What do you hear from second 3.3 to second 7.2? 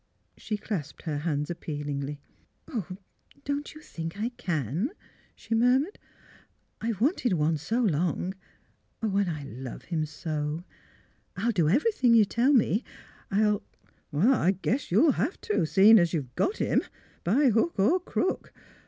don't you think I can?" she murmured." I've